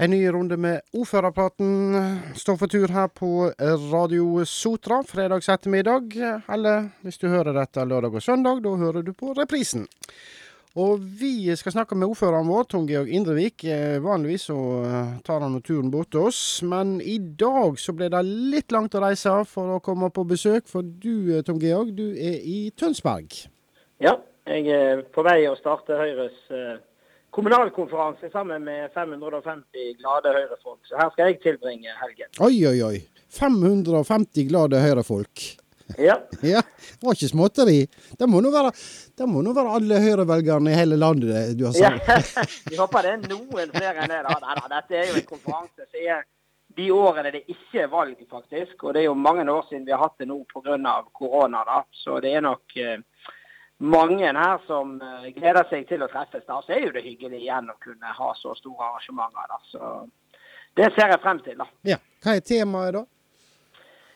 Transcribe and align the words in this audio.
En 0.00 0.10
ny 0.10 0.28
runde 0.32 0.56
med 0.56 0.80
ordførerpraten 0.96 1.96
står 2.32 2.56
for 2.56 2.72
tur 2.72 2.88
her 2.88 3.10
på 3.12 3.50
Radio 3.92 4.46
Sotra 4.48 5.02
fredags 5.04 5.50
ettermiddag. 5.52 6.14
Eller 6.48 6.86
hvis 7.04 7.20
du 7.20 7.26
hører 7.28 7.52
dette 7.52 7.84
lørdag 7.84 8.16
og 8.16 8.24
søndag, 8.24 8.62
da 8.64 8.72
hører 8.80 9.04
du 9.04 9.12
på 9.12 9.34
reprisen. 9.36 9.84
Og 10.80 11.04
vi 11.20 11.52
skal 11.52 11.76
snakke 11.76 12.00
med 12.00 12.08
ordføreren 12.08 12.48
vår, 12.48 12.64
Tom 12.72 12.88
Georg 12.88 13.12
Indrevik. 13.12 13.66
Vanligvis 14.00 14.48
så 14.48 14.58
tar 15.26 15.44
han 15.44 15.60
turen 15.60 15.92
bort 15.92 16.14
til 16.16 16.32
oss, 16.32 16.42
men 16.64 16.96
i 17.04 17.18
dag 17.20 17.76
så 17.76 17.92
ble 17.92 18.08
det 18.08 18.24
litt 18.24 18.72
langt 18.72 18.96
å 18.96 19.04
reise 19.04 19.36
for 19.52 19.76
å 19.76 19.82
komme 19.84 20.08
på 20.08 20.24
besøk. 20.24 20.64
For 20.70 20.80
du, 20.80 21.42
Tom 21.44 21.60
Georg, 21.60 21.92
du 21.92 22.06
er 22.16 22.40
i 22.40 22.70
Tønsberg. 22.72 23.42
Ja, 24.00 24.16
jeg 24.48 24.64
er 24.72 25.04
på 25.12 25.28
vei 25.28 25.42
å 25.44 25.58
starte 25.60 26.00
Høyres 26.00 26.46
kommunalkonferanse 27.30 28.30
sammen 28.32 28.64
med 28.64 28.90
550 28.94 29.94
glade 30.00 30.34
Høyre-folk. 30.34 30.80
Så 30.88 30.98
her 30.98 31.10
skal 31.14 31.30
jeg 31.30 31.40
tilbringe 31.44 31.94
helgen. 32.02 32.30
Oi, 32.42 32.54
oi, 32.66 32.78
oi. 32.86 33.00
550 33.38 34.48
glade 34.50 34.80
Høyre-folk. 34.82 35.46
Ja. 35.98 36.20
ja. 36.54 36.62
Det 37.00 37.06
var 37.06 37.16
ikke 37.16 37.30
småtteri. 37.30 37.78
Det 38.18 38.28
må 38.28 38.42
nå 38.42 38.50
være, 38.54 38.72
være, 39.18 39.70
alle 39.76 40.02
Høyre-velgerne 40.04 40.72
i 40.72 40.78
hele 40.78 40.98
landet 41.00 41.56
du 41.58 41.66
har 41.68 41.76
sagt. 41.76 42.10
Ja. 42.10 42.44
Vi 42.70 42.80
håper 42.80 43.06
det 43.06 43.14
er 43.16 43.24
noen 43.32 43.72
flere 43.74 43.96
enn 44.04 44.12
det. 44.12 44.20
da. 44.26 44.36
Nei, 44.44 44.60
dette 44.76 45.00
er 45.00 45.10
jo 45.10 45.18
en 45.20 45.28
konferanse 45.30 45.86
som 45.88 46.04
er 46.04 46.22
de 46.78 46.86
årene 46.94 47.32
det 47.34 47.42
ikke 47.50 47.84
er 47.84 47.90
valg, 47.92 48.18
faktisk. 48.30 48.84
Og 48.84 48.94
det 48.94 49.02
er 49.02 49.10
jo 49.10 49.18
mange 49.18 49.44
år 49.50 49.66
siden 49.68 49.86
vi 49.86 49.94
har 49.94 50.04
hatt 50.04 50.18
det 50.22 50.28
nå 50.30 50.42
pga. 50.52 50.96
korona. 51.12 51.64
da. 51.66 51.82
Så 51.90 52.20
det 52.20 52.34
er 52.34 52.46
nok 52.46 52.76
eh, 52.76 53.02
mange 53.80 54.32
her 54.32 54.58
som 54.66 54.98
uh, 55.00 55.28
gleder 55.36 55.64
seg 55.70 55.86
til 55.88 56.02
å 56.04 56.08
treffes. 56.12 56.44
da, 56.46 56.60
Så 56.62 56.76
er 56.76 56.86
jo 56.86 56.92
det 56.92 57.04
hyggelig 57.04 57.40
igjen 57.40 57.70
å 57.72 57.78
kunne 57.80 58.16
ha 58.16 58.32
så 58.36 58.54
store 58.58 58.90
arrangementer. 58.90 59.48
da, 59.48 59.58
så 59.72 60.40
Det 60.76 60.92
ser 60.94 61.08
jeg 61.08 61.22
frem 61.22 61.40
til. 61.46 61.56
da. 61.58 61.66
Ja, 61.84 61.96
Hva 62.22 62.36
er 62.36 62.44
temaet 62.44 62.94
da? 62.94 63.04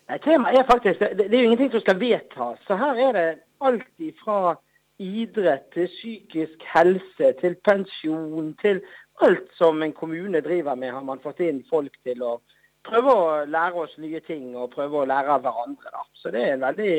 Nei, 0.08 0.18
Temaet 0.20 0.58
er 0.58 0.66
faktisk, 0.68 1.00
det, 1.00 1.16
det, 1.16 1.32
er 1.32 1.42
jo 1.42 1.50
ingenting 1.50 1.72
som 1.72 1.80
skal 1.80 2.00
vedtas. 2.00 2.60
Så 2.66 2.76
her 2.76 3.00
er 3.08 3.12
det 3.16 3.28
alt 3.64 4.04
fra 4.20 4.56
idrett 5.00 5.70
til 5.72 5.88
psykisk 5.88 6.66
helse 6.74 7.32
til 7.40 7.56
pensjon 7.64 8.52
til 8.60 8.82
alt 9.24 9.48
som 9.58 9.82
en 9.82 9.94
kommune 9.96 10.40
driver 10.44 10.74
med, 10.74 10.92
har 10.92 11.02
man 11.02 11.22
fått 11.22 11.40
inn 11.40 11.64
folk 11.70 11.96
til 12.04 12.22
å 12.22 12.36
prøve 12.84 13.14
å 13.16 13.44
lære 13.48 13.86
oss 13.86 13.96
nye 13.98 14.20
ting 14.26 14.52
og 14.56 14.74
prøve 14.74 15.02
å 15.02 15.08
lære 15.08 15.38
av 15.38 15.44
hverandre. 15.46 15.90
da. 15.90 16.04
Så 16.20 16.30
det 16.34 16.42
er 16.42 16.54
en 16.54 16.66
veldig 16.66 16.94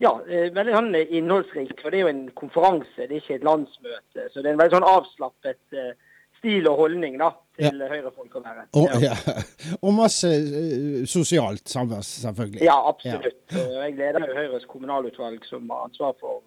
ja, 0.00 0.12
eh, 0.28 0.48
veldig 0.54 0.72
sånn 0.74 0.94
innholdsrikt. 1.02 1.82
For 1.82 1.92
det 1.92 2.00
er 2.00 2.06
jo 2.06 2.12
en 2.12 2.24
konferanse, 2.38 3.04
det 3.04 3.10
er 3.10 3.20
ikke 3.20 3.36
et 3.38 3.46
landsmøte. 3.46 4.26
Så 4.32 4.40
det 4.40 4.48
er 4.48 4.56
en 4.56 4.62
veldig 4.62 4.76
sånn 4.78 4.88
avslappet 4.88 5.76
uh, 5.78 5.92
stil 6.40 6.66
og 6.70 6.80
holdning 6.80 7.18
da, 7.20 7.30
til 7.58 7.78
ja. 7.84 7.90
Høyre-folk 7.92 8.34
å 8.40 8.42
være. 8.42 8.66
Og, 8.80 8.96
ja. 9.04 9.14
og 9.84 9.94
masse 9.94 10.30
uh, 10.32 11.04
sosialt 11.10 11.70
samvær, 11.70 12.02
selvfølgelig. 12.08 12.64
Ja, 12.66 12.78
absolutt. 12.90 13.44
Ja. 13.54 13.68
Jeg 13.84 13.96
leder 14.00 14.26
jo 14.26 14.38
Høyres 14.40 14.66
kommunalutvalg 14.70 15.46
som 15.46 15.70
har 15.70 15.86
ansvar 15.86 16.18
for 16.20 16.42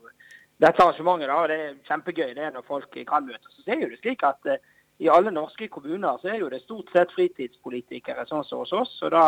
dette 0.63 0.83
arrangementet. 0.83 1.29
da, 1.31 1.41
og 1.41 1.49
Det 1.51 1.59
er 1.61 1.81
kjempegøy 1.87 2.31
det 2.35 2.47
er 2.49 2.55
når 2.55 2.67
folk 2.67 3.01
kan 3.07 3.27
møtes. 3.27 3.59
Så 3.61 3.71
er 3.71 3.85
jo 3.85 3.91
det 3.93 4.01
slik 4.03 4.25
at 4.27 4.51
uh, 4.51 4.59
i 4.99 5.11
alle 5.11 5.31
norske 5.31 5.67
kommuner 5.71 6.19
så 6.21 6.31
er 6.31 6.39
jo 6.39 6.51
det 6.51 6.61
stort 6.63 6.91
sett 6.95 7.11
fritidspolitikere, 7.15 8.27
sånn 8.27 8.45
som 8.47 8.63
hos 8.63 8.75
oss. 8.75 8.93
og 9.03 9.11
da 9.15 9.25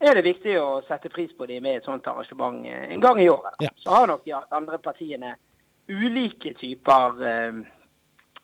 er 0.00 0.16
det 0.16 0.24
viktig 0.24 0.56
å 0.60 0.68
sette 0.88 1.10
pris 1.12 1.32
på 1.36 1.46
dem 1.50 1.62
med 1.64 1.80
et 1.80 1.88
sånt 1.88 2.06
arrangement 2.08 2.64
eh, 2.66 2.86
en 2.94 3.02
gang 3.02 3.20
i 3.20 3.28
året. 3.28 3.56
Ja. 3.60 3.72
Så 3.76 3.92
har 3.92 4.08
nok 4.08 4.24
de 4.24 4.34
andre 4.36 4.78
partiene 4.80 5.34
ulike 5.90 6.54
typer 6.56 7.24
eh, 7.26 7.60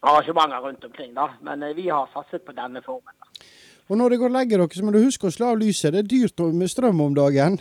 arrangementer 0.00 0.64
rundt 0.66 0.84
omkring, 0.84 1.14
da. 1.16 1.30
Men 1.40 1.62
eh, 1.62 1.76
vi 1.76 1.88
har 1.88 2.10
satset 2.14 2.44
på 2.44 2.54
denne 2.56 2.82
formen. 2.84 3.14
da. 3.20 3.46
Og 3.86 3.98
når 4.00 4.10
det 4.10 4.18
går 4.18 4.32
og 4.32 4.34
legger 4.34 4.58
dere, 4.58 4.74
så 4.74 4.84
må 4.84 4.92
du 4.92 5.02
huske 5.04 5.28
å 5.28 5.34
slå 5.34 5.52
av 5.54 5.60
lyset. 5.62 5.94
Det 5.94 6.02
er 6.02 6.10
dyrt 6.10 6.42
med 6.52 6.70
strøm 6.70 7.00
om 7.04 7.14
dagen. 7.14 7.60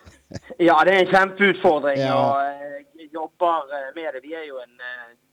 ja, 0.68 0.76
det 0.84 0.92
er 0.94 0.98
en 1.00 1.12
kjempeutfordring. 1.14 2.02
Ja. 2.02 2.16
og 2.18 2.42
eh, 2.44 3.08
jobber 3.12 3.66
med 3.96 4.14
det. 4.14 4.22
Vi 4.24 4.36
er 4.36 4.46
jo 4.48 4.60
en 4.62 4.78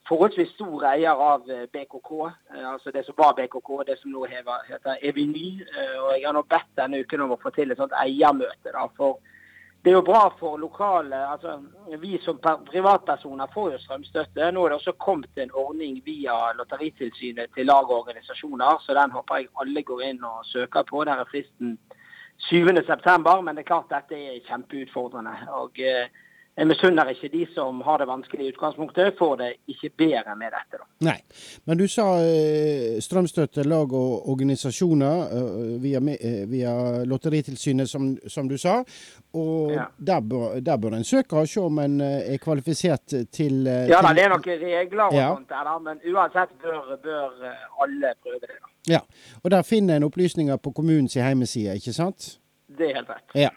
forholdsvis 0.10 0.54
stor 0.56 0.86
eier 0.92 1.22
av 1.24 1.50
eh, 1.52 1.66
BKK. 1.72 2.12
Eh, 2.56 2.70
altså 2.74 2.92
det 2.92 3.06
som 3.06 3.18
var 3.18 3.36
BKK, 3.38 3.70
det 3.88 4.00
som 4.02 4.14
nå 4.14 4.26
heter 4.30 5.04
Eviny. 5.06 5.60
Eh, 5.62 5.98
og 6.02 6.14
jeg 6.16 6.26
har 6.26 6.36
nå 6.36 6.46
bedt 6.50 6.72
denne 6.80 7.02
uken 7.04 7.26
om 7.26 7.36
å 7.36 7.42
få 7.42 7.54
til 7.56 7.72
et 7.72 7.82
sånt 7.82 7.96
eiermøte. 8.00 8.74
da, 8.74 8.88
for 8.98 9.20
det 9.80 9.94
er 9.94 9.96
jo 9.96 10.04
bra 10.04 10.26
for 10.36 10.58
lokale 10.60 11.16
altså 11.16 11.54
Vi 12.02 12.18
som 12.20 12.40
privatpersoner 12.44 13.48
får 13.54 13.72
jo 13.72 13.78
strømstøtte. 13.86 14.50
Nå 14.52 14.66
er 14.66 14.74
det 14.74 14.80
også 14.80 14.98
kommet 15.00 15.38
en 15.40 15.54
ordning 15.56 16.02
via 16.06 16.36
Lotteritilsynet 16.58 17.54
til 17.56 17.70
lag 17.70 17.88
og 17.88 18.02
organisasjoner, 18.02 18.82
så 18.84 18.98
den 18.98 19.16
håper 19.16 19.38
jeg 19.40 19.48
alle 19.62 19.84
går 19.88 20.04
inn 20.10 20.24
og 20.28 20.44
søker 20.46 20.84
på. 20.84 21.06
Der 21.08 21.24
er 21.24 21.32
fristen 21.32 21.78
7.9, 22.50 23.42
men 23.42 23.56
det 23.56 23.64
er 23.64 23.72
klart 23.72 23.94
dette 23.94 24.20
er 24.20 24.44
kjempeutfordrende. 24.48 25.38
og 25.62 25.80
eh, 25.80 26.12
jeg 26.60 26.68
misunner 26.68 27.08
ikke 27.14 27.30
de 27.32 27.46
som 27.54 27.80
har 27.88 28.02
det 28.02 28.08
vanskelig 28.10 28.46
i 28.46 28.50
utgangspunktet, 28.52 29.14
får 29.18 29.36
det 29.40 29.50
ikke 29.72 29.90
bedre 30.02 30.36
med 30.36 30.52
dette. 30.52 30.80
da. 30.82 30.88
Nei, 31.08 31.16
men 31.70 31.80
du 31.80 31.86
sa 31.88 32.08
eh, 32.20 32.98
strømstøtte, 33.04 33.64
lag 33.64 33.94
og 33.96 34.28
organisasjoner 34.34 35.22
eh, 35.38 35.70
via, 35.80 36.02
eh, 36.18 36.42
via 36.52 36.74
Lotteritilsynet, 37.08 37.88
som, 37.90 38.10
som, 38.28 38.50
du 38.52 38.58
sa. 38.60 38.82
Og 39.40 39.72
ja. 39.72 39.86
der, 39.96 40.20
bør, 40.20 40.60
der, 40.60 40.82
bør, 40.84 40.98
en 40.98 41.08
søke 41.08 41.38
og 41.40 41.48
se 41.48 41.64
om 41.64 41.80
en 41.80 42.02
er 42.02 42.42
kvalifisert 42.44 43.16
til 43.32 43.70
Ja 43.70 44.02
da, 44.04 44.12
det 44.18 44.26
er 44.26 44.34
noen 44.34 44.66
regler 44.66 45.06
og 45.06 45.16
ja. 45.16 45.30
sånt 45.38 45.54
der, 45.54 45.70
men 45.86 46.02
uansett 46.12 46.52
bør, 46.60 46.98
bør, 47.04 47.38
alle 47.86 48.12
prøve 48.20 48.42
det. 48.44 48.58
da. 48.58 48.74
Ja, 48.90 49.00
og 49.44 49.52
der 49.54 49.64
finner 49.64 49.96
en 49.96 50.08
opplysninger 50.10 50.60
på 50.60 50.76
kommunens 50.76 51.16
hjemmeside, 51.16 51.78
ikke 51.80 51.96
sant? 51.96 52.34
Det 52.68 52.90
er 52.90 53.00
helt 53.00 53.16
rett. 53.16 53.40
Ja. 53.48 53.54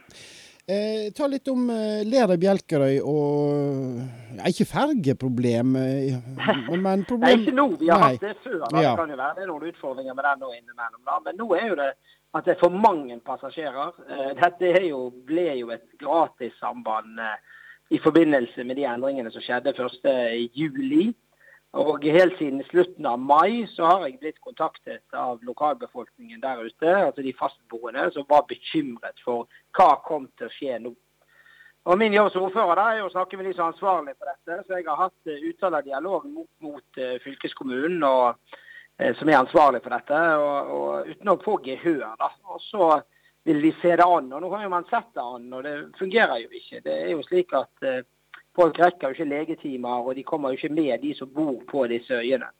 Eh, 0.70 1.10
ta 1.16 1.26
litt 1.26 1.48
om 1.50 1.64
eh, 1.74 2.04
Lerøy 2.06 2.36
Bjelkerøy 2.38 3.00
og 3.02 3.96
ja, 4.36 4.46
Ikke 4.46 4.66
fergeproblem, 4.70 5.72
eh, 5.74 6.20
men 6.84 7.02
problem 7.08 7.26
Nei, 7.26 7.40
ikke 7.42 7.56
nå. 7.56 7.64
Vi 7.80 7.90
har 7.90 7.98
Nei. 8.04 8.12
hatt 8.14 8.26
det 8.28 8.36
før. 8.44 8.60
Da. 8.62 8.70
Ja. 8.78 8.92
Det 8.92 9.00
kan 9.00 9.10
jo 9.10 9.18
være 9.18 9.34
det 9.38 9.42
er 9.42 9.50
noen 9.50 9.72
utfordringer 9.72 10.14
med 10.18 10.28
den 10.28 10.44
nå 10.44 10.52
innimellom. 10.54 11.00
Da. 11.08 11.18
Men 11.26 11.40
nå 11.42 11.48
er 11.58 11.66
jo 11.72 11.78
det 11.82 11.90
at 12.32 12.46
det 12.46 12.54
er 12.54 12.60
for 12.62 12.72
mange 12.72 13.18
passasjerer. 13.26 13.98
Eh, 14.06 14.30
dette 14.38 14.70
jo, 14.86 15.02
ble 15.28 15.48
jo 15.58 15.72
et 15.74 15.84
gratissamband 16.00 17.20
eh, 17.20 17.58
i 17.92 18.00
forbindelse 18.00 18.64
med 18.64 18.78
de 18.78 18.86
endringene 18.88 19.32
som 19.34 19.44
skjedde 19.44 19.74
1.7. 19.76 21.10
Og 21.72 22.04
helt 22.04 22.34
siden 22.36 22.60
slutten 22.68 23.06
av 23.08 23.20
mai 23.20 23.64
så 23.72 23.86
har 23.88 24.02
jeg 24.04 24.18
blitt 24.20 24.40
kontaktet 24.44 25.16
av 25.16 25.40
lokalbefolkningen 25.46 26.42
der 26.42 26.66
ute, 26.66 26.90
altså 26.92 27.24
de 27.24 27.32
fastboende, 27.32 28.10
som 28.12 28.26
var 28.28 28.44
bekymret 28.50 29.22
for 29.24 29.48
hva 29.72 29.94
kom 30.04 30.26
til 30.36 30.50
å 30.50 30.52
skje 30.52 30.82
nå. 30.84 30.92
Og 31.88 31.98
Min 31.98 32.12
jobb 32.14 32.28
som 32.30 32.44
ordfører 32.46 32.78
da, 32.78 32.84
er 32.92 33.06
å 33.06 33.10
snakke 33.10 33.38
med 33.38 33.48
de 33.48 33.54
som 33.56 33.64
er 33.64 33.72
ansvarlige 33.72 34.18
for 34.18 34.28
dette. 34.30 34.58
Så 34.66 34.76
jeg 34.76 34.86
har 34.86 35.00
hatt 35.00 35.72
uh, 35.72 35.80
dialog 35.82 36.28
mot, 36.28 36.50
mot 36.62 37.00
uh, 37.00 37.16
fylkeskommunen, 37.24 38.04
og, 38.06 38.36
uh, 39.00 39.10
som 39.18 39.32
er 39.32 39.40
ansvarlig 39.40 39.80
for 39.82 39.96
dette, 39.96 40.20
og, 40.44 40.76
og, 40.76 41.08
uten 41.08 41.32
å 41.32 41.40
få 41.42 41.56
gehør. 41.64 42.12
da. 42.20 42.28
Og 42.52 42.62
Så 42.68 42.90
vil 43.48 43.64
de 43.64 43.72
se 43.80 43.96
det 43.96 44.06
an. 44.06 44.28
og 44.30 44.44
Nå 44.44 44.52
har 44.52 44.68
jo 44.68 44.74
man 44.76 44.86
sett 44.92 45.08
det 45.16 45.24
an, 45.24 45.48
og 45.50 45.64
det 45.66 45.74
fungerer 45.98 46.44
jo 46.44 46.52
ikke. 46.52 46.84
Det 46.84 46.98
er 47.00 47.10
jo 47.16 47.24
slik 47.26 47.56
at 47.56 47.88
Folk 48.56 48.78
rekker 48.78 49.08
jo 49.08 49.16
ikke 49.16 49.30
legetimer, 49.30 50.02
og 50.04 50.16
de 50.16 50.24
kommer 50.28 50.52
jo 50.52 50.60
ikke 50.60 50.74
med, 50.74 50.98
de 51.00 51.14
som 51.16 51.30
bor 51.34 51.62
på 51.70 51.86
disse 51.88 52.14
øyene. 52.14 52.50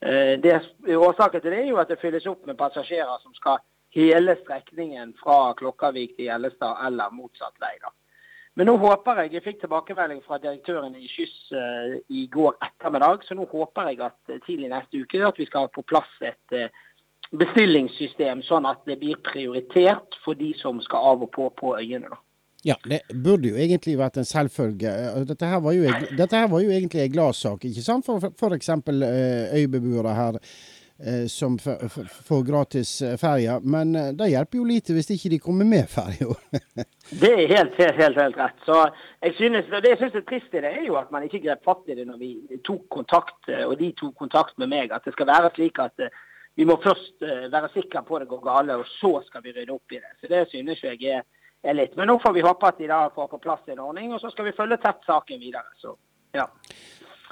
Eh, 0.00 0.34
det, 0.40 0.60
årsaken 0.96 1.40
til 1.40 1.52
det 1.52 1.60
er 1.60 1.68
jo 1.70 1.80
at 1.80 1.92
det 1.92 2.00
fylles 2.00 2.26
opp 2.26 2.46
med 2.46 2.56
passasjerer 2.56 3.20
som 3.22 3.34
skal 3.36 3.60
hele 3.96 4.36
strekningen 4.42 5.14
fra 5.20 5.52
Klokkavik 5.56 6.16
til 6.16 6.28
Gjellestad 6.28 6.82
eller 6.86 7.12
motsatt 7.12 7.56
vei. 7.60 7.76
da. 7.82 7.92
Men 8.56 8.70
nå 8.70 8.76
håper 8.80 9.20
jeg, 9.20 9.34
jeg 9.36 9.44
fikk 9.44 9.58
tilbakemelding 9.60 10.22
fra 10.24 10.38
direktøren 10.40 10.94
i 10.96 11.08
Skyss 11.12 11.52
uh, 11.52 11.96
i 12.08 12.24
går 12.32 12.56
ettermiddag, 12.64 13.24
så 13.24 13.36
nå 13.36 13.44
håper 13.50 13.90
jeg 13.90 14.00
at 14.04 14.32
uh, 14.32 14.38
tidlig 14.46 14.70
neste 14.72 15.02
uke 15.02 15.20
at 15.28 15.40
vi 15.40 15.44
skal 15.48 15.66
ha 15.66 15.72
på 15.72 15.84
plass 15.84 16.08
et 16.24 16.56
uh, 16.56 16.70
bestillingssystem, 17.36 18.40
sånn 18.46 18.68
at 18.68 18.80
det 18.88 18.96
blir 19.02 19.20
prioritert 19.28 20.16
for 20.24 20.38
de 20.40 20.54
som 20.56 20.80
skal 20.84 21.12
av 21.12 21.26
og 21.26 21.32
på 21.36 21.50
på 21.58 21.74
øyene. 21.76 22.08
da. 22.08 22.20
Ja, 22.66 22.74
det 22.84 23.00
burde 23.24 23.52
jo 23.52 23.58
egentlig 23.62 23.94
vært 23.94 24.16
en 24.18 24.26
selvfølge. 24.26 24.90
Dette 25.28 25.46
her 25.46 25.60
var 25.62 25.74
jo, 25.76 25.86
dette 26.18 26.38
her 26.40 26.48
var 26.50 26.64
jo 26.64 26.72
egentlig 26.74 27.04
en 27.04 27.12
gladsak, 27.12 27.62
ikke 27.68 27.84
sant? 27.84 28.06
For 28.08 28.26
f.eks. 28.26 28.72
Eh, 28.74 29.54
øybeboere 29.60 30.14
her 30.16 30.38
eh, 30.40 31.28
som 31.30 31.54
får 31.60 32.42
gratis 32.48 32.96
eh, 33.06 33.14
ferje. 33.22 33.60
Men 33.62 33.94
det 34.18 34.32
hjelper 34.32 34.58
jo 34.58 34.66
lite 34.66 34.96
hvis 34.96 35.12
ikke 35.14 35.30
de 35.36 35.38
kommer 35.44 35.68
med 35.68 35.86
ferja. 35.92 36.34
det 37.22 37.30
er 37.36 37.54
helt, 37.54 37.78
helt, 37.78 38.02
helt, 38.02 38.18
helt, 38.24 38.42
rett. 38.42 38.58
Så 38.66 38.80
jeg 39.22 39.38
synes, 39.38 39.70
Det 39.70 39.94
jeg 39.94 40.02
syns 40.02 40.18
er 40.18 40.26
trist 40.32 40.58
i 40.58 40.64
det, 40.66 40.74
er 40.74 40.90
jo 40.90 40.98
at 40.98 41.14
man 41.14 41.30
ikke 41.30 41.44
grep 41.46 41.62
fatt 41.70 41.86
i 41.86 41.98
det 42.00 42.08
når 42.10 42.18
vi 42.24 42.32
tok 42.66 42.82
kontakt, 42.98 43.46
og 43.46 43.78
de 43.78 43.94
tok 43.94 44.18
kontakt 44.18 44.58
med 44.58 44.74
meg. 44.74 44.90
At 44.90 45.06
det 45.06 45.14
skal 45.14 45.30
være 45.30 45.54
slik 45.54 45.78
at 45.86 46.08
vi 46.58 46.66
må 46.66 46.80
først 46.82 47.22
være 47.22 47.70
sikre 47.78 48.02
på 48.02 48.18
det 48.18 48.26
går 48.26 48.42
gale, 48.42 48.82
og 48.82 48.90
så 48.98 49.20
skal 49.30 49.46
vi 49.46 49.54
rydde 49.54 49.78
opp 49.78 49.94
i 49.94 50.02
det. 50.02 50.16
Så 50.18 50.34
Det 50.34 50.46
synes 50.50 50.82
jeg 50.82 51.14
er 51.14 51.22
er 51.62 51.78
litt. 51.78 51.96
Men 51.96 52.10
nå 52.10 52.18
får 52.22 52.34
vi 52.36 52.44
håpe 52.44 52.68
at 52.68 52.78
de 52.80 52.90
da 52.90 53.06
får 53.14 53.30
på 53.32 53.40
plass 53.42 53.72
en 53.72 53.82
ordning, 53.84 54.12
og 54.14 54.20
så 54.22 54.30
skal 54.32 54.48
vi 54.48 54.56
følge 54.56 54.78
tett 54.82 55.06
saken 55.06 55.40
videre. 55.40 55.66
Så, 55.80 55.94
ja. 56.36 56.46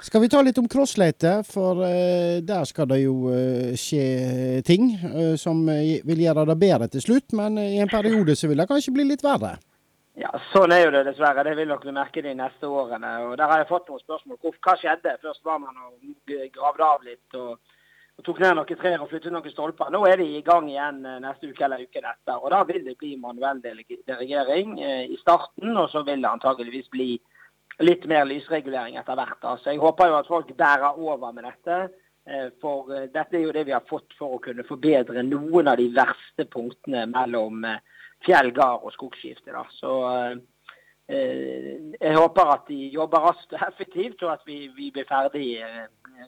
Skal 0.03 0.25
vi 0.25 0.29
ta 0.29 0.41
litt 0.43 0.57
om 0.59 0.67
crossleite, 0.71 1.37
for 1.47 1.79
uh, 1.85 2.41
der 2.43 2.65
skal 2.67 2.89
det 2.91 2.99
jo 3.03 3.29
uh, 3.31 3.71
skje 3.79 4.63
ting 4.67 4.89
uh, 5.05 5.35
som 5.39 5.63
vil 5.65 6.25
gjøre 6.25 6.49
det 6.51 6.57
bedre 6.59 6.89
til 6.91 7.05
slutt. 7.05 7.31
Men 7.37 7.57
i 7.61 7.79
en 7.83 7.91
periode 7.91 8.35
så 8.35 8.51
vil 8.51 8.59
det 8.59 8.67
kanskje 8.71 8.93
bli 8.97 9.07
litt 9.13 9.23
verre. 9.23 9.55
Ja, 10.15 10.31
sånn 10.53 10.71
er 10.71 10.85
jo 10.85 10.91
det 10.95 11.05
dessverre. 11.09 11.43
Det 11.43 11.55
vil 11.57 11.71
dere 11.71 11.95
merke 11.95 12.23
de 12.23 12.35
neste 12.39 12.67
årene. 12.67 13.17
Og 13.27 13.37
Der 13.39 13.51
har 13.51 13.63
jeg 13.63 13.71
fått 13.71 13.89
noen 13.91 14.03
spørsmål. 14.03 14.39
Hva 14.63 14.75
skjedde? 14.79 15.17
Først 15.23 15.43
var 15.47 15.59
man 15.63 15.75
og 15.87 16.35
gravde 16.55 16.87
av 16.87 17.03
litt 17.03 17.39
og, 17.39 17.57
og 18.15 18.23
tok 18.23 18.39
ned 18.39 18.55
noen 18.55 18.79
trær 18.79 19.01
og 19.03 19.09
flyttet 19.11 19.33
noen 19.33 19.51
stolper. 19.51 19.91
Nå 19.91 20.05
er 20.07 20.21
de 20.21 20.27
i 20.37 20.43
gang 20.45 20.69
igjen 20.71 21.01
neste 21.23 21.49
uke 21.51 21.65
eller 21.67 21.83
uken 21.83 22.05
etter. 22.07 22.37
Og 22.39 22.49
Da 22.53 22.63
vil 22.63 22.85
det 22.85 22.95
bli 22.97 23.15
manuell 23.19 23.59
dirigering 23.61 24.77
i 24.79 25.17
starten, 25.19 25.75
og 25.75 25.89
så 25.91 26.05
vil 26.07 26.23
det 26.23 26.31
antageligvis 26.31 26.87
bli 26.93 27.09
litt 27.83 28.05
mer 28.07 28.23
lysregulering 28.29 28.95
etter 28.95 29.19
hvert. 29.19 29.43
Så 29.59 29.73
jeg 29.73 29.83
håper 29.83 30.09
jo 30.09 30.17
at 30.21 30.31
folk 30.31 30.55
bærer 30.57 30.95
over 30.95 31.33
med 31.35 31.43
dette. 31.43 31.79
Eh, 32.25 32.47
for 32.61 32.89
eh, 32.89 33.09
dette 33.13 33.37
er 33.37 33.43
jo 33.43 33.53
det 33.53 33.67
vi 33.67 33.75
har 33.75 33.85
fått 33.85 34.15
for 34.17 34.37
å 34.37 34.41
kunne 34.41 34.65
forbedre 34.65 35.21
noen 35.27 35.69
av 35.69 35.77
de 35.77 35.91
verste 35.93 36.47
punktene 36.49 37.03
mellom 37.11 37.65
eh, 37.69 37.81
fjell, 38.25 38.49
gard 38.55 38.81
og 38.81 38.95
skogskifte. 38.95 39.51
Da. 39.53 39.65
Så 39.77 39.93
jeg 41.05 42.15
håper 42.17 42.47
at 42.49 42.63
de 42.65 42.87
jobber 42.89 43.27
raskt 43.27 43.51
og 43.53 43.61
effektivt, 43.67 44.23
og 44.25 44.31
at 44.31 44.47
vi, 44.47 44.63
vi 44.73 44.87
blir 44.89 45.05
ferdig 45.05 45.51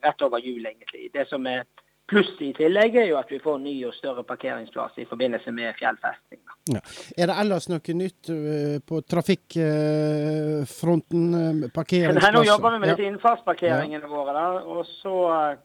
rett 0.03 0.25
over 0.25 0.41
jul, 0.43 0.65
egentlig. 0.65 1.09
Det 1.13 1.27
som 1.29 1.45
er 1.49 1.65
Pluss 2.07 2.29
i 2.39 2.53
tillegg 2.55 2.93
er 2.95 3.09
jo 3.09 3.17
at 3.19 3.27
vi 3.27 3.35
får 3.43 3.57
ny 3.59 3.83
og 3.89 3.95
større 3.97 4.23
parkeringsplass 4.23 4.95
i 5.01 5.05
forbindelse 5.09 5.51
med 5.51 5.75
fjellfesting. 5.75 6.39
Ja. 6.71 6.79
Er 7.19 7.27
det 7.27 7.35
ellers 7.43 7.67
noe 7.67 7.95
nytt 7.99 8.29
uh, 8.31 8.79
på 8.87 9.01
trafikkfronten? 9.11 11.23
Parkeringsplasser? 11.75 12.37
Nå 12.37 12.43
jobber 12.47 12.71
vi 12.77 12.79
med 12.85 12.93
ja. 12.93 12.97
innfartsparkeringene 13.09 14.07
ja. 14.07 14.11
våre. 14.11 14.31
Da, 14.37 14.45
og 14.71 14.87
så 14.87 15.15
uh, 15.35 15.59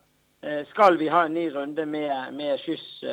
skal 0.73 0.99
vi 0.99 1.07
ha 1.15 1.21
en 1.29 1.37
ny 1.39 1.47
runde 1.55 1.87
med, 1.87 2.35
med 2.35 2.59
skyss- 2.65 3.07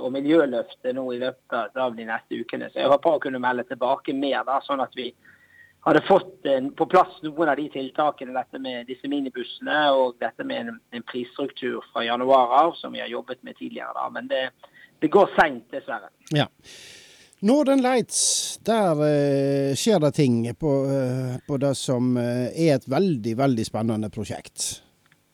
og 0.00 0.08
miljøløftet 0.16 0.96
nå 0.96 1.04
i 1.12 1.20
løpet 1.20 1.76
av 1.84 1.92
de 1.98 2.04
neste 2.08 2.32
ukene. 2.40 2.72
Så 2.72 2.80
jeg 2.80 2.88
håper 2.94 3.12
å 3.12 3.20
kunne 3.26 3.44
melde 3.44 3.68
tilbake 3.68 4.16
mer, 4.16 4.40
da, 4.48 4.56
sånn 4.64 4.80
at 4.80 4.96
vi 4.96 5.12
hadde 5.84 6.00
fått 6.08 6.46
en, 6.46 6.70
på 6.72 6.86
plass 6.88 7.18
noen 7.22 7.50
av 7.52 7.58
de 7.60 7.66
tiltakene, 7.72 8.32
dette 8.32 8.60
med 8.62 8.88
disse 8.88 9.08
minibussene 9.10 9.80
og 9.92 10.16
dette 10.22 10.46
med 10.48 10.62
en, 10.70 10.78
en 10.96 11.04
prisstruktur 11.04 11.84
fra 11.92 12.06
januar 12.06 12.54
av, 12.62 12.72
som 12.80 12.94
vi 12.96 13.02
har 13.04 13.12
jobbet 13.12 13.42
med 13.44 13.58
tidligere. 13.58 13.92
da, 13.96 14.08
Men 14.14 14.30
det, 14.30 14.46
det 15.04 15.12
går 15.12 15.34
seint, 15.36 15.66
dessverre. 15.74 16.08
Ja. 16.32 16.48
Northern 17.44 17.82
Lights, 17.84 18.56
der 18.64 18.96
uh, 18.96 19.74
skjer 19.76 20.00
det 20.00 20.14
ting 20.16 20.38
på, 20.56 20.72
uh, 20.88 21.36
på, 21.44 21.60
det 21.60 21.74
som 21.76 22.16
uh, 22.16 22.48
er 22.48 22.78
et 22.78 22.88
veldig, 22.88 23.36
veldig 23.36 23.68
spennende 23.68 24.08
prosjekt. 24.08 24.80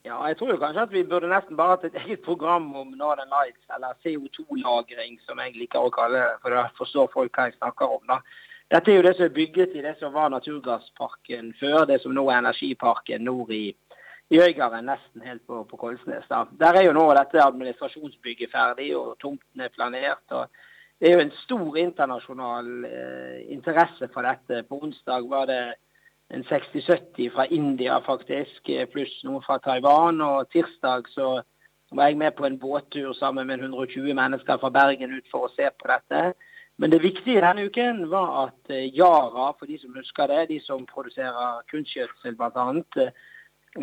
Ja, 0.03 0.17
jeg 0.27 0.41
tror 0.41 0.51
jo 0.51 0.59
kanskje 0.59 0.89
at 0.89 0.95
vi 0.97 1.07
burde 1.07 1.31
nesten 1.31 1.55
bare 1.61 1.77
hatt 1.77 1.87
et 1.87 1.99
eget 2.03 2.25
program 2.27 2.73
om 2.75 2.91
Northern 2.99 3.31
Lights, 3.31 3.63
eller 3.71 3.95
CO2-lagring, 4.03 5.21
som 5.29 5.39
jeg 5.39 5.55
liker 5.61 5.87
å 5.87 5.95
kalle 5.95 6.19
det, 6.19 6.39
for 6.43 6.57
da 6.57 6.67
forstår 6.81 7.13
folk 7.15 7.39
hva 7.39 7.47
jeg 7.47 7.61
snakker 7.61 7.95
om. 8.01 8.03
da. 8.11 8.19
Dette 8.71 8.93
er 8.93 9.01
jo 9.01 9.03
det 9.03 9.17
som 9.17 9.25
er 9.27 9.35
bygget 9.35 9.73
i 9.75 9.83
det 9.83 9.97
som 9.99 10.13
var 10.15 10.29
naturgassparken 10.31 11.55
før, 11.59 11.89
det 11.91 11.97
som 12.03 12.13
nå 12.15 12.23
er 12.31 12.39
energiparken 12.39 13.25
nord 13.27 13.51
i, 13.51 13.73
i 14.31 14.39
Øygarden, 14.39 14.87
nesten 14.87 15.25
helt 15.27 15.43
på, 15.47 15.65
på 15.67 15.77
Kolsnes. 15.77 16.29
Da. 16.31 16.45
Der 16.61 16.79
er 16.79 16.87
jo 16.87 16.93
nå 16.95 17.09
dette 17.19 17.43
administrasjonsbygget 17.43 18.53
ferdig, 18.53 18.93
og 18.97 19.17
tomten 19.19 19.65
er 19.65 19.75
planert. 19.75 20.23
og 20.31 20.47
Det 21.01 21.11
er 21.11 21.17
jo 21.17 21.25
en 21.25 21.35
stor 21.41 21.77
internasjonal 21.83 22.69
eh, 22.87 23.41
interesse 23.57 24.09
for 24.15 24.23
dette. 24.23 24.63
På 24.69 24.79
onsdag 24.85 25.27
var 25.33 25.51
det 25.51 25.63
en 26.31 26.47
60-70 26.47 27.33
fra 27.35 27.49
India 27.51 27.99
faktisk, 28.07 28.71
pluss 28.93 29.17
noen 29.27 29.43
fra 29.43 29.59
Taiwan. 29.59 30.23
Og 30.23 30.47
tirsdag 30.55 31.11
så 31.11 31.41
var 31.91 32.07
jeg 32.07 32.23
med 32.23 32.39
på 32.39 32.47
en 32.47 32.61
båttur 32.63 33.13
sammen 33.19 33.51
med 33.51 33.67
120 33.67 34.15
mennesker 34.15 34.63
fra 34.63 34.71
Bergen 34.71 35.19
ut 35.19 35.27
for 35.33 35.49
å 35.49 35.53
se 35.57 35.67
på 35.75 35.91
dette. 35.91 36.23
Men 36.81 36.91
det 36.91 37.03
viktige 37.05 37.43
denne 37.45 37.67
uken 37.69 38.07
var 38.09 38.31
at 38.47 38.71
eh, 38.73 38.87
Yara, 38.97 39.51
for 39.59 39.69
de 39.69 39.77
som 39.79 39.93
husker 39.97 40.31
det, 40.31 40.47
de 40.49 40.61
som 40.65 40.87
produserer 40.89 41.61
kunstgjødsel 41.69 42.39
bl.a., 42.39 42.65
eh, 43.05 43.11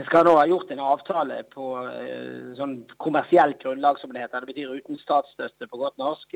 skal 0.07 0.25
nå 0.25 0.33
ha 0.35 0.47
gjort 0.49 0.71
en 0.73 0.81
avtale 0.81 1.37
på 1.53 1.67
eh, 1.91 2.55
sånn 2.57 2.79
kommersielt 2.97 3.61
grunnlag, 3.61 4.01
som 4.01 4.11
det 4.15 4.25
heter. 4.25 4.41
Det 4.41 4.49
betyr 4.49 4.73
uten 4.79 4.97
statsstøtte 5.03 5.69
på 5.69 5.83
godt 5.83 6.01
norsk, 6.01 6.33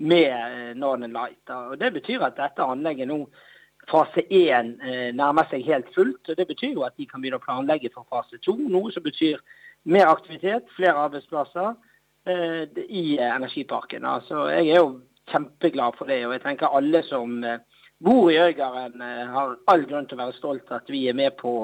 med 0.00 0.76
Northern 0.80 1.16
Light. 1.16 1.50
Og 1.52 1.74
Det 1.80 1.90
betyr 1.96 2.22
at 2.28 2.36
dette 2.36 2.64
anlegget 2.64 3.08
nå, 3.08 3.24
fase 3.90 4.22
1, 4.24 4.76
nærmer 5.16 5.48
seg 5.48 5.64
helt 5.66 5.88
fullt. 5.96 6.28
og 6.28 6.36
Det 6.36 6.46
betyr 6.48 6.76
jo 6.76 6.84
at 6.86 6.96
de 6.96 7.08
kan 7.08 7.20
begynne 7.20 7.40
å 7.40 7.44
planlegge 7.44 7.92
for 7.92 8.08
fase 8.12 8.40
2, 8.44 8.56
noe 8.68 8.92
som 8.92 9.04
betyr 9.04 9.40
mer 9.84 10.08
aktivitet, 10.12 10.68
flere 10.76 11.08
arbeidsplasser 11.08 11.76
i 12.88 13.04
energiparken. 13.16 14.08
Altså, 14.08 14.46
jeg 14.54 14.72
er 14.72 14.80
jo 14.84 15.00
kjempeglad 15.30 15.98
for 15.98 16.10
det. 16.10 16.22
Og 16.26 16.34
jeg 16.36 16.44
tenker 16.44 16.76
alle 16.76 17.02
som 17.06 17.38
eh, 17.44 17.62
bor 18.04 18.30
i 18.32 18.38
Øygarden 18.40 19.02
eh, 19.04 19.26
har 19.34 19.56
all 19.72 19.86
grunn 19.88 20.08
til 20.08 20.18
å 20.18 20.24
være 20.24 20.38
stolt 20.38 20.72
at 20.74 20.90
vi 20.92 21.06
er 21.10 21.16
med 21.18 21.36
på 21.40 21.54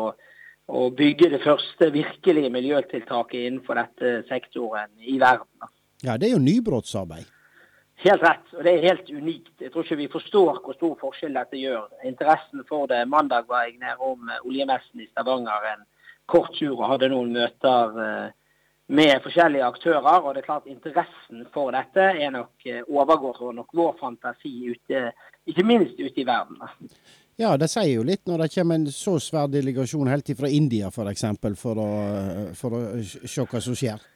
å 0.66 0.82
bygge 0.98 1.30
det 1.30 1.42
første 1.44 1.92
virkelige 1.94 2.50
miljøtiltaket 2.50 3.46
innenfor 3.46 3.78
dette 3.78 4.12
sektoren 4.30 4.90
i 4.98 5.18
verden. 5.22 5.70
Ja, 6.02 6.16
det 6.18 6.28
er 6.28 6.36
jo 6.36 6.42
nybrottsarbeid. 6.42 7.28
Helt 8.02 8.24
rett, 8.26 8.48
og 8.52 8.64
det 8.66 8.74
er 8.74 8.88
helt 8.90 9.06
unikt. 9.08 9.52
Jeg 9.62 9.72
tror 9.72 9.86
ikke 9.86 10.00
vi 10.02 10.08
forstår 10.12 10.58
hvor 10.64 10.76
stor 10.76 10.96
forskjell 11.00 11.38
dette 11.38 11.56
gjør. 11.56 11.86
Interessen 12.04 12.66
for 12.68 12.90
det 12.90 13.06
Mandag 13.08 13.46
var 13.48 13.64
jeg 13.64 13.78
nede 13.80 13.96
om 14.04 14.28
eh, 14.28 14.42
oljemessen 14.44 15.04
i 15.04 15.08
Stavanger 15.12 15.70
en 15.72 15.86
kort 16.26 16.52
tur 16.58 16.74
og 16.74 16.88
hadde 16.90 17.12
noen 17.12 17.30
møter 17.32 18.02
med 18.86 19.22
forskjellige 19.22 19.66
aktører. 19.66 20.22
Og 20.22 20.34
det 20.34 20.42
er 20.42 20.48
klart 20.48 20.66
interessen 20.70 21.46
for 21.54 21.74
dette 21.74 22.08
er 22.14 22.32
nok 22.34 22.66
eh, 22.66 22.82
overgår 22.86 23.52
nok 23.56 23.74
vår 23.74 23.94
fantasi 24.00 24.54
ute, 24.72 25.10
ikke 25.46 25.66
minst 25.66 26.00
ute 26.00 26.22
i 26.22 26.26
verden. 26.26 26.60
Ja, 27.36 27.56
det 27.60 27.68
sier 27.68 27.98
jo 27.98 28.04
litt 28.06 28.24
når 28.28 28.46
det 28.46 28.52
kommer 28.54 28.78
en 28.78 28.86
så 28.88 29.18
svær 29.20 29.50
delegasjon 29.52 30.08
helt 30.08 30.30
fra 30.38 30.48
India 30.48 30.88
f.eks. 30.88 30.96
For, 30.96 31.10
eksempel, 31.12 31.56
for, 31.60 31.80
å, 31.82 31.88
for 32.56 32.76
å 32.78 32.84
se 33.04 33.44
hva 33.44 33.60
som 33.60 33.76
skjer. 33.76 34.06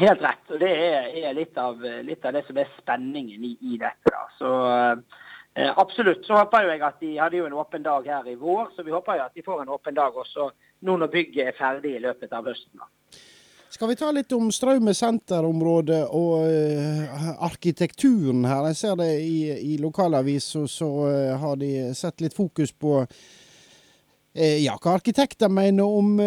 Helt 0.00 0.22
rett. 0.24 0.46
og 0.48 0.62
Det 0.62 0.70
er, 0.72 1.10
er 1.20 1.34
litt, 1.36 1.58
av, 1.60 1.82
litt, 1.82 2.24
av, 2.24 2.32
det 2.32 2.46
som 2.46 2.56
er 2.62 2.70
spenningen 2.78 3.44
i, 3.44 3.52
i 3.74 3.76
dette. 3.76 4.08
Da. 4.08 4.22
Så 4.38 4.54
eh, 4.70 5.68
Absolutt. 5.76 6.24
Så 6.24 6.38
håper 6.38 6.70
jeg 6.70 6.80
at 6.80 7.02
De 7.02 7.12
hadde 7.18 7.42
jo 7.42 7.44
en 7.44 7.58
åpen 7.60 7.84
dag 7.84 8.06
her 8.08 8.30
i 8.30 8.38
vår, 8.40 8.70
så 8.72 8.86
vi 8.86 8.94
håper 8.94 9.18
jo 9.18 9.26
at 9.26 9.36
de 9.36 9.44
får 9.44 9.60
en 9.62 9.74
åpen 9.76 9.98
dag 9.98 10.16
også 10.16 10.48
nå 10.88 10.96
når 10.96 11.12
bygget 11.12 11.50
er 11.50 11.58
ferdig 11.58 11.98
i 11.98 12.02
løpet 12.06 12.32
av 12.32 12.48
høsten. 12.48 12.80
da. 12.80 12.88
Skal 13.72 13.88
vi 13.88 13.94
ta 13.96 14.10
litt 14.12 14.32
om 14.36 14.50
Straume 14.52 14.92
senterområde 14.92 16.02
og 16.12 16.42
uh, 16.44 17.28
arkitekturen 17.46 18.42
her? 18.44 18.66
Jeg 18.68 18.76
ser 18.76 18.98
det 19.00 19.06
i, 19.24 19.36
i 19.72 19.78
lokalavisa, 19.80 20.66
så 20.68 20.88
uh, 21.06 21.30
har 21.40 21.54
de 21.56 21.70
sett 21.96 22.20
litt 22.20 22.36
fokus 22.36 22.74
på 22.76 22.98
uh, 23.00 24.58
ja, 24.60 24.74
hva 24.76 24.98
arkitekter 24.98 25.48
mener 25.48 25.88
om 25.88 26.20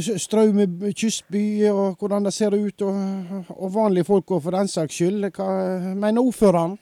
Straume 0.00 0.64
kystby, 0.96 1.42
og 1.68 2.00
hvordan 2.00 2.30
det 2.30 2.32
ser 2.32 2.56
ut, 2.56 2.86
og, 2.88 3.42
og 3.52 3.74
vanlige 3.74 4.08
folk, 4.08 4.32
òg, 4.32 4.40
for 4.46 4.56
den 4.56 4.72
saks 4.72 4.96
skyld. 4.96 5.28
Hva 5.36 5.50
mener 6.00 6.22
ordføreren? 6.22 6.78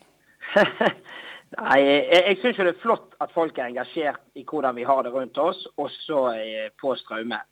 Nei, 1.58 1.80
Jeg, 1.88 2.20
jeg 2.20 2.38
syns 2.44 2.62
det 2.62 2.68
er 2.76 2.78
flott 2.86 3.18
at 3.18 3.34
folk 3.34 3.58
er 3.58 3.66
engasjert 3.72 4.22
i 4.38 4.46
hvordan 4.46 4.78
vi 4.78 4.86
har 4.86 5.02
det 5.02 5.10
rundt 5.16 5.42
oss, 5.42 5.66
også 5.74 6.22
på 6.78 6.94
Straume. 7.02 7.42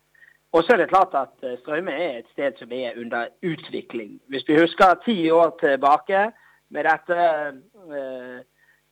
Og 0.53 0.65
så 0.65 0.73
er 0.73 0.83
det 0.83 0.89
klart 0.89 1.15
at 1.17 1.33
strømme 1.39 1.57
Straume 1.63 1.93
er 1.93 2.19
et 2.19 2.33
sted 2.33 2.59
som 2.59 2.73
er 2.73 2.99
under 3.01 3.29
utvikling. 3.43 4.21
Hvis 4.29 4.49
vi 4.49 4.61
husker 4.61 5.01
ti 5.05 5.31
år 5.31 5.57
tilbake 5.61 6.31
med 6.71 6.85
dette 6.85 7.17
eh, 7.97 8.39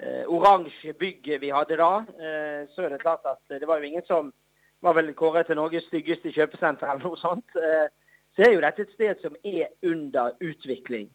eh, 0.01 0.25
oransje 0.29 0.93
bygget 0.93 1.41
vi 1.41 1.53
hadde 1.53 1.77
da, 1.77 1.93
eh, 2.27 2.63
så 2.73 2.85
er 2.85 2.89
det 2.89 3.03
klart 3.03 3.29
at 3.29 3.61
det 3.61 3.69
var 3.69 3.79
jo 3.79 3.91
ingen 3.91 4.07
som 4.07 4.33
var 4.83 4.97
vel 4.97 5.13
kåret 5.15 5.47
til 5.47 5.57
Norges 5.61 5.85
styggeste 5.89 6.33
kjøpesenter 6.33 6.89
eller 6.89 7.05
noe 7.05 7.21
sånt. 7.21 7.57
Eh, 7.57 7.89
så 8.37 8.47
er 8.47 8.55
jo 8.55 8.65
dette 8.65 8.87
et 8.87 8.95
sted 8.97 9.21
som 9.23 9.37
er 9.45 9.69
under 9.85 10.33
utvikling. 10.41 11.11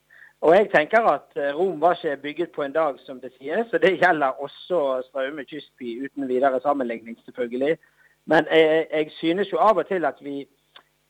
Og 0.46 0.54
jeg 0.56 0.70
tenker 0.74 1.08
at 1.10 1.38
eh, 1.40 1.54
Rom 1.58 1.82
var 1.82 1.98
ikke 1.98 2.22
bygget 2.22 2.52
på 2.56 2.64
en 2.64 2.76
dag, 2.76 3.00
som 3.06 3.22
det 3.22 3.32
sies. 3.38 3.66
Så 3.72 3.80
det 3.82 3.96
gjelder 3.98 4.42
også 4.46 5.02
Straume 5.08 5.46
kystby, 5.50 5.98
uten 6.06 6.28
videre 6.30 6.60
sammenligning, 6.62 7.18
selvfølgelig. 7.26 7.78
Men 8.26 8.48
jeg, 8.52 8.88
jeg, 8.92 9.12
synes 9.20 9.52
jo 9.52 9.62
av 9.62 9.78
og 9.78 9.88
til 9.88 10.06
at 10.06 10.18
vi 10.26 10.40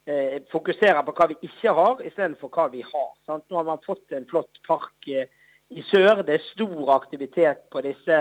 eh, 0.06 0.42
fokuserer 0.52 1.02
på 1.06 1.14
hva 1.16 1.30
vi 1.32 1.38
ikke 1.48 1.72
har, 1.78 2.02
istedenfor 2.04 2.52
hva 2.52 2.68
vi 2.72 2.82
har. 2.84 3.10
Sant? 3.26 3.46
Nå 3.50 3.60
har 3.60 3.68
man 3.68 3.84
fått 3.86 4.12
en 4.16 4.28
flott 4.30 4.60
park 4.68 5.08
eh, 5.08 5.30
i 5.70 5.84
sør. 5.90 6.22
Det 6.26 6.36
er 6.36 6.50
stor 6.52 6.92
aktivitet 6.96 7.64
på 7.72 7.82
disse 7.86 8.18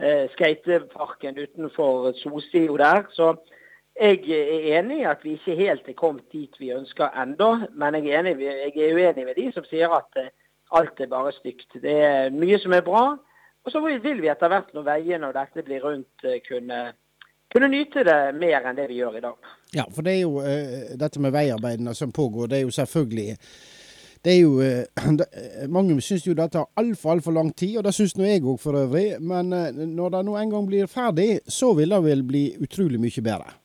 eh, 0.00 0.26
skateparken 0.34 1.38
utenfor 1.38 2.12
Sosio 2.20 2.76
der. 2.80 3.06
Så 3.16 3.32
jeg 4.00 4.22
er 4.30 4.78
enig 4.78 5.00
i 5.02 5.08
at 5.08 5.24
vi 5.24 5.34
ikke 5.36 5.56
helt 5.58 5.88
er 5.88 5.98
kommet 5.98 6.28
dit 6.32 6.60
vi 6.60 6.72
ønsker 6.76 7.16
ennå. 7.22 7.50
Men 7.72 7.98
jeg 7.98 8.12
er, 8.12 8.20
enig, 8.20 8.36
jeg 8.44 8.76
er 8.76 8.94
uenig 9.00 9.26
med 9.26 9.36
de 9.40 9.48
som 9.56 9.66
sier 9.68 9.92
at 9.96 10.20
eh, 10.20 10.32
alt 10.76 11.00
er 11.00 11.10
bare 11.10 11.32
stygt. 11.36 11.80
Det 11.82 11.96
er 12.04 12.30
mye 12.34 12.58
som 12.62 12.76
er 12.76 12.86
bra. 12.86 13.04
Og 13.64 13.72
så 13.72 13.82
vil 13.84 14.22
vi 14.22 14.30
etter 14.32 14.48
hvert 14.48 14.70
når 14.72 14.86
veiene 14.86 15.28
og 15.28 15.36
dette 15.36 15.64
blir 15.66 15.82
rundt, 15.84 16.24
eh, 16.24 16.40
kunne 16.46 16.90
kunne 17.52 17.68
nyte 17.68 18.04
det 18.06 18.18
mer 18.38 18.66
enn 18.68 18.78
det 18.78 18.86
vi 18.90 19.00
gjør 19.00 19.18
i 19.18 19.24
dag. 19.24 19.50
Ja, 19.74 19.84
for 19.90 20.06
det 20.06 20.16
er 20.16 20.22
jo 20.22 20.40
uh, 20.42 20.96
dette 20.98 21.22
med 21.22 21.34
veiarbeidene 21.34 21.94
som 21.94 22.12
pågår. 22.12 22.50
Det 22.50 22.60
er 22.60 22.66
jo 22.66 22.74
selvfølgelig 22.74 23.36
det 24.24 24.34
er 24.34 24.40
jo, 24.42 24.58
uh, 24.60 25.68
Mange 25.72 25.96
syns 26.04 26.26
jo 26.26 26.34
det 26.36 26.50
tar 26.52 26.68
altfor 26.80 27.14
altfor 27.14 27.34
lang 27.34 27.52
tid, 27.56 27.78
og 27.78 27.86
det 27.86 27.94
syns 27.96 28.16
nå 28.18 28.26
jeg 28.28 28.44
òg 28.44 28.60
for 28.62 28.78
øvrig. 28.78 29.16
Men 29.20 29.52
uh, 29.52 29.70
når 29.72 30.16
det 30.16 30.26
nå 30.26 30.36
en 30.36 30.52
gang 30.54 30.68
blir 30.68 30.90
ferdig, 30.90 31.40
så 31.48 31.72
vil 31.78 31.96
det 31.96 32.04
vel 32.04 32.22
bli 32.26 32.44
utrolig 32.60 33.00
mye 33.00 33.24
bedre. 33.24 33.56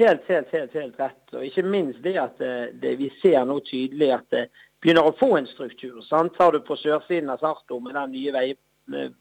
Helt, 0.00 0.24
helt, 0.28 0.52
helt, 0.52 0.72
helt 0.72 1.00
rett. 1.00 1.24
Og 1.36 1.46
ikke 1.46 1.64
minst 1.68 2.00
det 2.04 2.16
at 2.18 2.38
det, 2.80 2.94
vi 2.98 3.10
ser 3.20 3.44
nå 3.44 3.58
tydelig 3.68 4.08
at 4.14 4.24
det 4.32 4.46
begynner 4.82 5.06
å 5.06 5.14
få 5.20 5.36
en 5.36 5.46
struktur. 5.46 6.00
sant? 6.02 6.32
Tar 6.36 6.56
du 6.56 6.62
på 6.64 6.76
sørsiden 6.80 7.30
av 7.30 7.42
Sarto 7.44 7.78
med 7.80 7.94
den 7.94 8.16
nye 8.16 8.32
vei, 8.34 8.46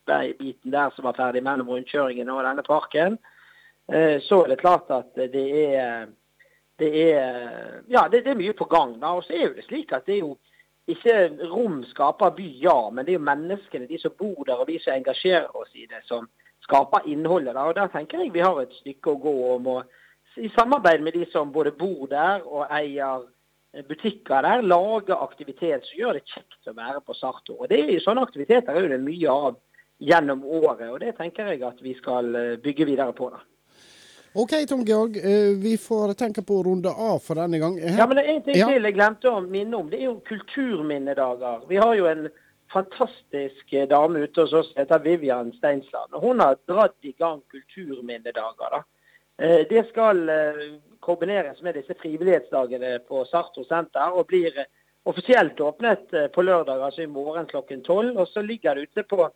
veibiten 0.08 0.72
der 0.72 0.90
som 0.96 1.06
var 1.06 1.18
ferdig 1.18 1.44
mellom 1.44 1.70
rundkjøringen 1.70 2.30
og 2.30 2.44
denne 2.44 2.64
parken, 2.64 3.18
Eh, 3.94 4.22
så 4.22 4.44
er 4.44 4.48
det 4.48 4.60
klart 4.60 4.90
at 4.90 5.16
det 5.16 5.76
er, 5.76 6.06
det 6.80 7.12
er 7.12 7.82
ja, 7.90 8.08
det, 8.12 8.24
det, 8.24 8.32
er 8.32 8.40
mye 8.40 8.54
på 8.54 8.66
gang. 8.66 9.00
da, 9.02 9.08
og 9.08 9.24
så 9.24 9.34
er 9.34 9.48
jo 9.48 9.56
det 9.58 9.66
slik 9.66 9.92
at 9.92 10.06
det 10.06 10.16
er 10.16 10.20
jo 10.20 10.38
ikke 10.88 11.48
rom 11.52 11.82
skaper 11.90 12.32
by, 12.38 12.48
ja, 12.64 12.90
men 12.90 13.06
det 13.06 13.14
er 13.14 13.20
jo 13.20 13.26
menneskene, 13.26 13.88
de 13.88 14.00
som 14.00 14.16
bor 14.18 14.44
der 14.48 14.62
og 14.62 14.68
vi 14.68 14.80
som 14.80 14.94
engasjerer 14.94 15.52
oss 15.58 15.74
i 15.76 15.86
det, 15.90 16.04
som 16.06 16.30
skaper 16.64 17.08
innholdet. 17.08 17.54
da, 17.56 17.66
og 17.68 17.76
Der 17.76 17.88
tenker 17.88 18.20
jeg 18.20 18.34
vi 18.34 18.40
har 18.40 18.62
et 18.62 18.80
stykke 18.80 19.12
å 19.12 19.22
gå 19.22 19.36
om 19.56 19.68
og 19.68 19.84
i 20.38 20.50
samarbeid 20.56 21.02
med 21.04 21.12
de 21.14 21.26
som 21.32 21.52
både 21.52 21.72
bor 21.72 22.08
der 22.08 22.46
og 22.48 22.68
eier 22.72 23.26
butikker 23.88 24.44
der, 24.44 24.62
lager 24.62 25.24
aktivitet 25.24 25.86
som 25.88 26.00
gjør 26.00 26.18
det 26.20 26.26
kjekt 26.28 26.72
å 26.72 26.76
være 26.76 27.04
på 27.06 27.16
Sartor. 27.16 27.62
Og 27.62 27.70
det 27.72 27.80
er 27.86 28.04
Sånne 28.04 28.26
aktiviteter 28.28 28.76
er 28.76 28.90
det 28.92 29.00
mye 29.04 29.32
av 29.32 29.60
gjennom 30.02 30.44
året, 30.44 30.90
og 30.90 31.00
det 31.04 31.16
tenker 31.20 31.52
jeg 31.52 31.64
at 31.64 31.80
vi 31.84 31.94
skal 32.00 32.36
eh, 32.36 32.60
bygge 32.62 32.88
videre 32.90 33.14
på. 33.16 33.30
da. 33.32 33.42
OK, 34.34 34.54
Tom 34.68 34.86
Georg. 34.88 35.18
Eh, 35.18 35.52
vi 35.60 35.76
får 35.78 36.14
tenke 36.20 36.44
på 36.48 36.60
å 36.60 36.64
runde 36.64 36.90
av 36.90 37.20
for 37.24 37.40
denne 37.40 37.60
gang. 37.62 37.78
Her... 37.80 37.98
Ja, 38.00 38.08
men 38.08 38.18
det 38.18 38.24
er 38.26 38.34
en 38.34 38.46
ting 38.46 38.60
ja. 38.62 38.70
til 38.72 38.88
jeg 38.88 38.96
glemte 38.96 39.32
å 39.32 39.42
minne 39.44 39.78
om. 39.78 39.90
Det 39.92 40.00
er 40.00 40.08
jo 40.08 40.22
kulturminnedager. 40.28 41.66
Vi 41.70 41.80
har 41.82 41.96
jo 42.00 42.08
en 42.10 42.30
fantastisk 42.72 43.74
eh, 43.76 43.88
dame 43.92 44.24
ute 44.24 44.46
hos 44.46 44.56
oss 44.56 44.72
som 44.72 44.80
heter 44.82 45.04
Vivian 45.04 45.52
Steinsland. 45.58 46.16
og 46.16 46.24
Hun 46.24 46.44
har 46.44 46.60
dratt 46.72 46.96
i 47.04 47.12
gang 47.20 47.44
kulturminnedager. 47.52 48.78
da. 48.78 48.82
Eh, 49.42 49.66
det 49.70 49.84
skal 49.90 50.24
kombineres 51.02 51.62
med 51.62 51.76
disse 51.80 51.96
frivillighetsdagene 52.02 53.00
på 53.08 53.26
Sartor 53.30 53.66
senter, 53.68 54.14
og 54.14 54.30
blir 54.30 54.56
offisielt 55.06 55.60
åpnet 55.62 56.14
på 56.34 56.46
lørdag, 56.46 56.84
altså 56.86 57.06
i 57.06 57.12
morgen 57.12 57.50
klokken 57.50 57.84
tolv. 57.84 58.18
Og 58.18 58.28
så 58.30 58.44
ligger 58.46 58.78
det 58.78 58.90
ute 58.90 59.04
på, 59.10 59.28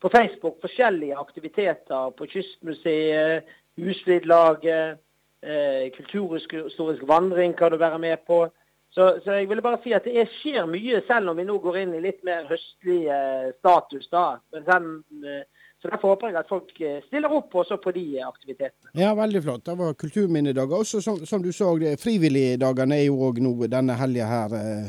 på 0.00 0.10
Facebook 0.12 0.60
forskjellige 0.60 1.16
aktiviteter 1.16 2.10
på 2.18 2.28
Kystmuseet, 2.28 3.48
Husflidlaget, 3.78 4.98
eh, 5.42 5.90
kulturhistorisk 5.96 7.02
vandring 7.06 7.56
kan 7.56 7.72
du 7.72 7.78
være 7.78 7.98
med 7.98 8.16
på. 8.26 8.48
Så, 8.90 9.20
så, 9.24 9.32
jeg 9.32 9.48
ville 9.48 9.62
bare 9.62 9.78
si 9.82 9.92
at 9.92 10.06
det 10.08 10.24
skjer 10.38 10.66
mye, 10.66 11.02
selv 11.06 11.30
om 11.30 11.36
vi 11.36 11.44
nå 11.46 11.58
går 11.62 11.76
inn 11.82 11.94
i 11.94 12.02
litt 12.02 12.22
mer 12.26 12.46
høstlig 12.48 13.04
eh, 13.12 13.50
status. 13.58 14.08
da. 14.10 14.38
Den, 14.54 14.88
eh, 15.24 15.44
så 15.82 15.88
Derfor 15.88 16.08
håper 16.08 16.32
jeg 16.32 16.36
at 16.40 16.48
folk 16.50 16.80
eh, 16.82 17.02
stiller 17.06 17.30
opp 17.30 17.54
også 17.54 17.76
på 17.78 17.92
de 17.94 18.04
aktivitetene. 18.26 18.90
Ja, 18.98 19.12
Veldig 19.14 19.42
flott. 19.42 19.64
Det 19.66 19.76
var 19.78 19.94
kulturminnedager. 19.94 20.80
Også 20.82 21.00
som, 21.00 21.20
som 21.26 21.42
du 21.42 21.52
så, 21.52 21.70
frivilligdagene 22.02 22.98
er 22.98 23.04
jo 23.06 23.20
òg 23.28 23.38
nå 23.44 23.52
denne 23.70 23.94
helga 24.00 24.26
her. 24.26 24.56
Eh, 24.58 24.88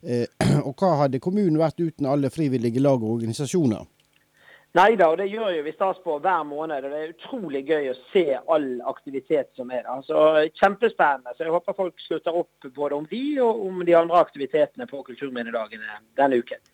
eh, 0.00 0.46
og 0.68 0.72
hva 0.80 0.94
hadde 1.02 1.20
kommunen 1.20 1.60
vært 1.60 1.82
uten 1.84 2.08
alle 2.08 2.32
frivillige 2.32 2.80
lag 2.80 3.04
og 3.04 3.18
organisasjoner? 3.18 3.84
Nei 4.74 4.96
da, 4.98 5.06
og 5.12 5.20
det 5.20 5.28
gjør 5.30 5.52
jo 5.54 5.66
vi 5.68 5.72
stas 5.76 6.00
på 6.02 6.16
hver 6.18 6.46
måned. 6.48 6.86
og 6.86 6.90
Det 6.94 7.02
er 7.02 7.12
utrolig 7.12 7.60
gøy 7.68 7.90
å 7.92 7.98
se 8.14 8.24
all 8.34 8.70
aktivitet 8.90 9.52
som 9.54 9.68
er 9.70 9.84
der. 9.84 10.00
Så 10.08 10.22
Kjempespennende. 10.56 11.36
så 11.36 11.44
Jeg 11.44 11.52
håper 11.52 11.76
folk 11.76 12.00
slutter 12.00 12.40
opp 12.40 12.70
både 12.74 12.96
om 12.96 13.04
de 13.12 13.22
og 13.44 13.60
om 13.68 13.84
de 13.84 13.94
andre 13.94 14.24
aktivitetene 14.24 14.88
på 14.88 15.04
kulturminnedagene 15.04 16.00
denne 16.16 16.40
uken. 16.40 16.64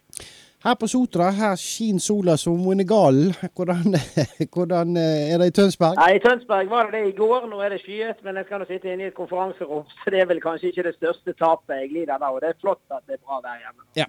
Her 0.61 0.75
på 0.76 0.85
Sotra 0.93 1.31
her 1.33 1.55
skinner 1.57 2.02
sola 2.05 2.35
som 2.37 2.59
hun 2.61 2.83
er 2.83 2.88
gal. 2.88 3.21
Hvordan, 3.57 3.95
hvordan, 4.52 4.93
er 5.00 5.38
det 5.40 5.47
i 5.49 5.55
Tønsberg? 5.57 5.97
Nei, 5.97 6.19
I 6.19 6.21
Tønsberg 6.21 6.69
var 6.69 6.90
det 6.90 6.99
det 6.99 7.14
i 7.14 7.17
går. 7.17 7.47
Nå 7.49 7.62
er 7.64 7.73
det 7.73 7.79
skyet, 7.81 8.21
men 8.26 8.37
jeg 8.37 8.45
skal 8.45 8.61
nå 8.61 8.69
sitte 8.69 8.93
inne 8.93 9.07
i 9.07 9.09
et 9.09 9.17
konferanserom. 9.17 9.88
Så 10.02 10.12
det 10.12 10.21
er 10.21 10.29
vel 10.29 10.45
kanskje 10.45 10.69
ikke 10.69 10.85
det 10.90 10.99
største 10.99 11.33
tapet 11.40 11.81
jeg 11.81 11.95
lider 11.95 12.21
da. 12.21 12.29
Og 12.29 12.45
det 12.45 12.52
er 12.52 12.61
flott 12.61 12.85
at 12.93 13.07
det 13.09 13.17
er 13.17 13.25
bra 13.25 13.40
vær 13.40 13.57
hjemme. 13.57 13.88
Ja. 13.97 14.07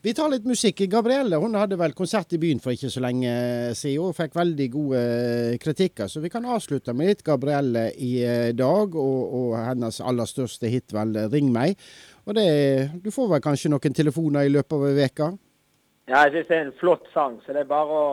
Vi 0.00 0.16
tar 0.16 0.32
litt 0.32 0.48
musikk. 0.48 0.80
Gabrielle 0.88 1.42
hun 1.44 1.60
hadde 1.60 1.76
vel 1.76 1.92
konsert 1.98 2.32
i 2.32 2.40
byen 2.40 2.60
for 2.64 2.72
ikke 2.72 2.94
så 2.94 3.04
lenge 3.04 3.36
siden 3.76 4.08
og 4.08 4.16
fikk 4.16 4.36
veldig 4.40 4.72
gode 4.72 5.06
eh, 5.06 5.60
kritikker. 5.60 6.08
Så 6.08 6.24
vi 6.24 6.32
kan 6.32 6.48
avslutte 6.48 6.96
med 6.96 7.12
litt 7.12 7.24
Gabrielle 7.26 7.90
i 8.00 8.14
eh, 8.24 8.52
dag, 8.56 8.96
og, 8.96 9.24
og 9.40 9.56
hennes 9.60 10.00
aller 10.00 10.30
største 10.30 10.72
hit, 10.72 10.96
vel 10.96 11.18
'Ring 11.26 11.52
meg'. 11.52 11.76
Og 12.24 12.38
det, 12.38 12.46
Du 13.04 13.10
får 13.12 13.34
vel 13.34 13.44
kanskje 13.44 13.76
noen 13.76 13.92
telefoner 13.92 14.46
i 14.46 14.56
løpet 14.56 14.72
av 14.72 15.04
uke? 15.04 15.36
Ja, 16.06 16.22
jeg 16.24 16.32
syns 16.32 16.50
det 16.50 16.56
er 16.56 16.66
en 16.68 16.76
flott 16.80 17.08
sang. 17.12 17.40
Så 17.44 17.54
det 17.54 17.64
er 17.64 17.70
bare 17.70 18.00
å, 18.00 18.10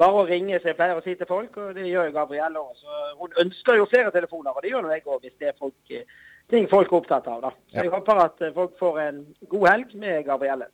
bare 0.00 0.22
å 0.22 0.26
ringe, 0.26 0.58
som 0.58 0.72
jeg 0.72 0.78
pleier 0.78 0.98
å 0.98 1.04
si 1.04 1.14
til 1.18 1.30
folk. 1.30 1.54
Og 1.56 1.76
det 1.76 1.86
gjør 1.86 2.10
jo 2.10 2.16
Gabrielle 2.16 2.62
òg. 2.62 2.88
Hun 3.20 3.38
ønsker 3.44 3.78
jo 3.78 3.86
flere 3.90 4.14
telefoner, 4.14 4.56
og 4.56 4.64
det 4.64 4.72
gjør 4.72 4.86
nå 4.86 4.94
jeg 4.94 5.06
òg, 5.06 5.22
hvis 5.22 5.38
det 5.38 5.52
er 5.52 5.60
folk, 5.60 5.94
ting 6.50 6.66
folk 6.70 6.90
er 6.90 6.98
opptatt 6.98 7.30
av. 7.30 7.44
da. 7.46 7.54
Så 7.70 7.78
ja. 7.78 7.86
Jeg 7.86 7.94
håper 7.94 8.24
at 8.24 8.42
folk 8.56 8.74
får 8.80 9.00
en 9.04 9.22
god 9.54 9.68
helg 9.70 9.94
med 10.02 10.26
Gabrielle. 10.26 10.70